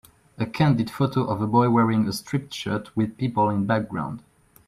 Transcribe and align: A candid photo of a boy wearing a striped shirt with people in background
A 0.39 0.47
candid 0.47 0.89
photo 0.89 1.25
of 1.25 1.43
a 1.43 1.47
boy 1.47 1.69
wearing 1.69 2.07
a 2.07 2.11
striped 2.11 2.55
shirt 2.55 2.89
with 2.97 3.19
people 3.19 3.51
in 3.51 3.67
background 3.67 4.23